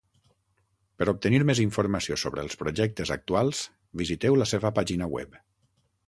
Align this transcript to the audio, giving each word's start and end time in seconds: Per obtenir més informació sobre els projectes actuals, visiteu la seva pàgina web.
Per 1.01 1.05
obtenir 1.11 1.39
més 1.49 1.59
informació 1.65 2.15
sobre 2.21 2.41
els 2.45 2.57
projectes 2.61 3.11
actuals, 3.17 3.61
visiteu 4.03 4.39
la 4.43 4.47
seva 4.53 4.71
pàgina 4.79 5.11
web. 5.17 5.37